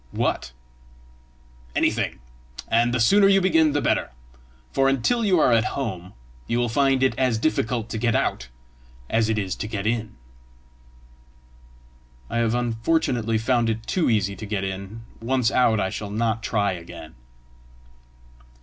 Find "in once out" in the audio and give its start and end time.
14.63-15.79